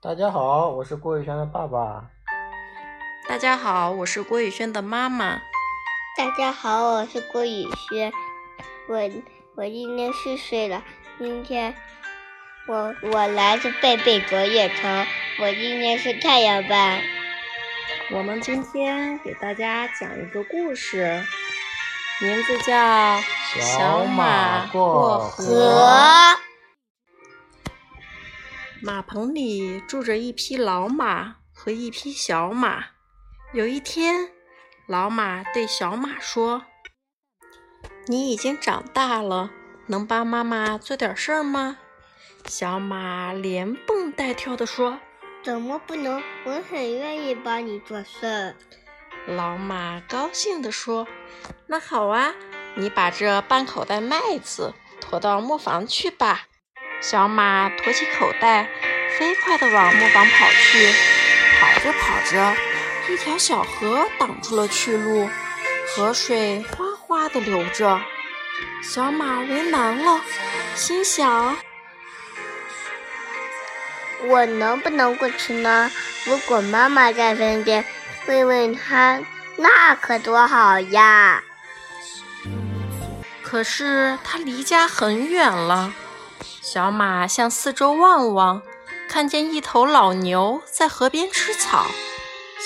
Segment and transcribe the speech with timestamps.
[0.00, 2.04] 大家好，我是郭宇轩的爸爸。
[3.28, 5.40] 大家好，我是郭宇轩的妈妈。
[6.16, 8.12] 大家好，我是郭宇轩。
[8.88, 8.96] 我
[9.56, 10.84] 我今年四岁了。
[11.18, 11.74] 今天
[12.68, 15.04] 我我来自贝贝卓夜城。
[15.40, 17.00] 我今年是太阳班。
[18.12, 21.24] 我们今天给大家讲一个故事，
[22.20, 22.72] 名字叫
[23.60, 25.82] 《小马过河》。
[28.80, 32.84] 马棚里住着一匹老马和一匹小马。
[33.52, 34.30] 有一天，
[34.86, 36.64] 老马对小马说
[38.06, 39.50] ：“你已经长大了，
[39.86, 41.78] 能帮妈妈做点事儿吗？”
[42.46, 45.00] 小马连蹦带跳地说
[45.42, 46.22] ：“怎么不能？
[46.44, 48.54] 我很愿意帮你做事。”
[49.26, 51.08] 老马高兴地说
[51.66, 52.32] ：“那好啊，
[52.76, 56.46] 你把这半口袋麦子驮到磨坊去吧。”
[57.00, 58.68] 小马驮起口袋，
[59.16, 60.92] 飞快地往磨坊跑去。
[61.60, 62.54] 跑着跑着，
[63.08, 65.28] 一条小河挡住了去路，
[65.88, 68.00] 河水哗哗地流着。
[68.82, 70.20] 小马为难了，
[70.74, 71.56] 心想：
[74.24, 75.90] 我能不能过去呢？
[76.24, 77.84] 如果妈妈在身边，
[78.26, 79.20] 问问她，
[79.56, 81.42] 那可多好呀！
[83.42, 85.92] 可是他离家很远了。
[86.62, 88.62] 小马向四周望望，
[89.08, 91.86] 看见一头老牛在河边吃草。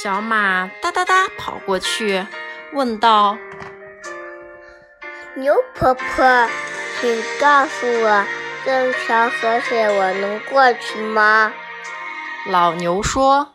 [0.03, 2.27] 小马哒哒哒跑过去，
[2.73, 3.37] 问道
[5.37, 6.49] ：“牛婆婆，
[7.01, 8.25] 请告诉我，
[8.65, 11.53] 这条河水我能过去吗？”
[12.51, 13.53] 老牛说：“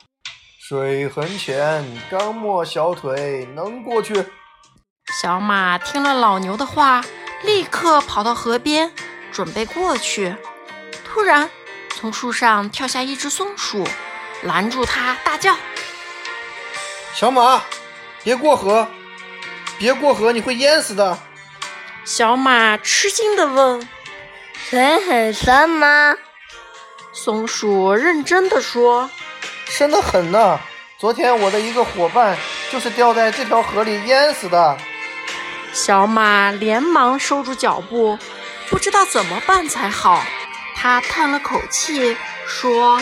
[0.69, 4.25] 水很浅，刚没小腿，能过去。”
[5.21, 7.03] 小马听了老牛的话，
[7.43, 8.93] 立刻跑到河边。
[9.37, 10.35] 准备过去，
[11.05, 11.47] 突然
[11.95, 13.87] 从树上跳下一只松鼠，
[14.41, 15.55] 拦住它，大叫
[17.13, 17.61] ：“小马，
[18.23, 18.87] 别过河！
[19.77, 21.19] 别过河，你会淹死的！”
[22.03, 23.87] 小马吃惊地问
[24.57, 26.17] ：“水很深吗？”
[27.13, 29.07] 松鼠认真地说
[29.69, 30.59] ：“深得很呢。
[30.97, 32.35] 昨天我的一个伙伴
[32.71, 34.75] 就是掉在这条河里淹死的。”
[35.73, 38.17] 小马连忙收住脚步。
[38.69, 40.23] 不知道怎么办才好，
[40.75, 43.01] 他叹了口气说：“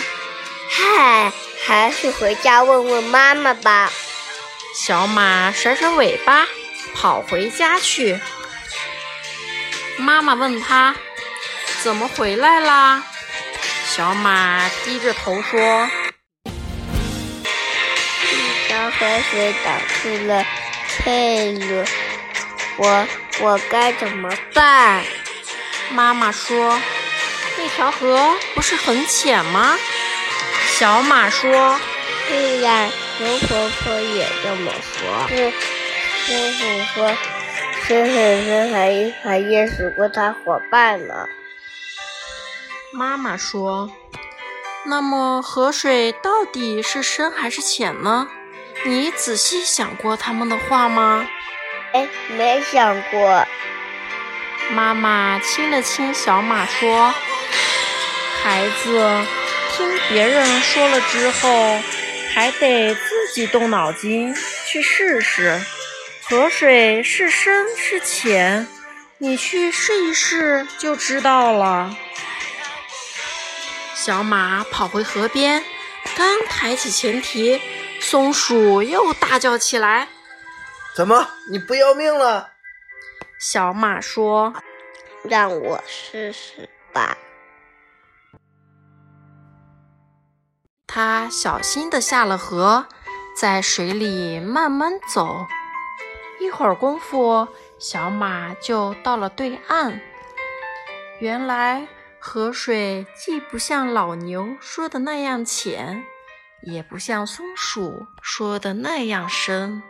[0.69, 1.31] 嗨，
[1.65, 3.91] 还是回家问问妈妈吧。”
[4.75, 6.47] 小马甩甩尾巴，
[6.93, 8.19] 跑回家去。
[9.97, 10.95] 妈妈问他
[11.81, 13.03] ：“怎么回来啦？”
[13.87, 15.59] 小马低着头说
[16.45, 16.49] ：“一
[18.67, 19.73] 条河水挡
[20.03, 20.45] 住了
[20.97, 21.83] 退路，
[22.77, 23.07] 我
[23.39, 25.01] 我该怎么办？”
[25.95, 26.77] 妈妈说
[27.57, 28.19] ：“那条河
[28.53, 29.77] 不是很浅吗？”
[30.77, 31.79] 小马说
[32.27, 32.89] ：“对呀，
[33.19, 35.51] 牛婆婆也这么说。”是
[36.25, 37.17] 师傅说
[37.87, 41.27] ：“水很深，还还淹死过他伙伴呢。”
[42.91, 43.89] 妈妈说
[44.85, 48.27] ：“那么河水到底是深还是浅呢？
[48.83, 51.25] 你仔细想过他们的话吗？”
[51.93, 52.05] 哎，
[52.37, 53.47] 没想过。
[54.71, 57.13] 妈妈亲了亲小马，说
[58.43, 59.25] ：“孩子，
[59.71, 61.79] 听别人说了之后，
[62.33, 64.35] 还得自己动脑筋
[64.67, 65.61] 去试试。
[66.27, 68.67] 河水是深是浅，
[69.19, 71.95] 你去试一试就知道了。”
[73.93, 75.63] 小马跑回河边，
[76.15, 77.61] 刚抬起前蹄，
[77.99, 80.07] 松鼠又大叫起来
[80.95, 82.49] ：“怎么，你不要命了？”
[83.47, 84.55] 小马说
[85.21, 87.15] ：“让我试试吧。”
[90.87, 92.87] 他小心地下了河，
[93.39, 95.45] 在水里慢慢走。
[96.39, 97.47] 一会儿功夫，
[97.77, 100.01] 小马就到了对岸。
[101.19, 101.87] 原来，
[102.19, 106.03] 河水既不像老牛说的那样浅，
[106.63, 109.83] 也不像松鼠说的那样深。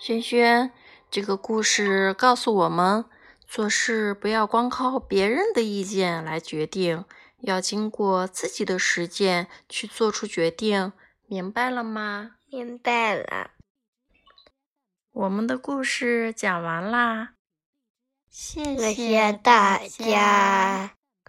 [0.00, 0.72] 轩轩。
[1.14, 3.04] 这个故事告诉我们，
[3.46, 7.04] 做事不要光靠别人的意见来决定，
[7.38, 10.92] 要经过自己的实践去做出决定。
[11.28, 12.32] 明白了吗？
[12.50, 13.52] 明白了。
[15.12, 17.34] 我们的故事讲完啦，
[18.28, 20.96] 谢谢大家。